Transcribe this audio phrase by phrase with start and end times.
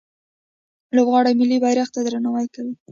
[0.95, 2.73] لوبغاړي ملي بیرغ ته درناوی کوي.